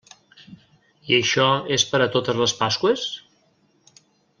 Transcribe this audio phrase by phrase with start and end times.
[1.11, 1.45] I això
[1.77, 3.07] és per a totes les Pasqües?